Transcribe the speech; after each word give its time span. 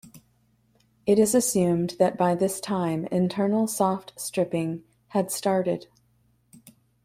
It 1.05 1.19
is 1.19 1.35
assumed 1.35 1.91
that 1.99 2.17
by 2.17 2.33
this 2.33 2.59
time 2.59 3.05
internal 3.11 3.67
soft-stripping 3.67 4.83
had 5.09 5.29
started. 5.29 5.85